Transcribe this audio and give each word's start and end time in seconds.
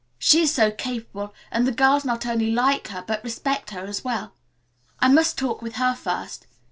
She 0.17 0.41
is 0.41 0.51
so 0.51 0.71
capable 0.71 1.31
and 1.51 1.67
the 1.67 1.71
girls 1.71 2.03
not 2.05 2.25
only 2.25 2.49
like 2.49 2.87
her 2.87 3.03
but 3.05 3.23
respect 3.23 3.69
her 3.69 3.85
as 3.85 4.03
well. 4.03 4.33
I 4.99 5.07
must 5.09 5.37
talk 5.37 5.61
with 5.61 5.75
her 5.75 5.93
first. 5.93 6.47